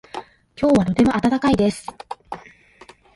[0.59, 1.85] 今日はとても暖かいです。